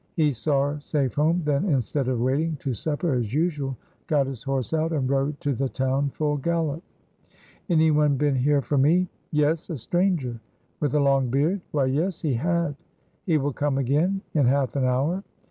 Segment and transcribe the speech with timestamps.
[0.15, 3.77] He saw her safe home, then, instead of waiting to supper as usual,
[4.07, 6.81] got his horse out and rode to the town full gallop.
[7.69, 9.69] "Any one been here for me?" "Yes!
[9.69, 10.39] a stranger."
[10.79, 12.75] "With a long beard?" "Why, yes, he had."
[13.27, 15.23] "He will come again?" "In half an hour."